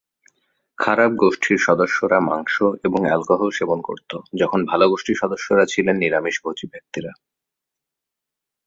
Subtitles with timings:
[0.77, 2.55] খারাপ গোষ্ঠীর সদস্যরা মাংস
[2.83, 7.11] এবং অ্যালকোহল সেবন করত যখন ভাল গোষ্ঠীর সদস্যরা ছিলেন নিরামিষভোজী ব্যক্তিরা।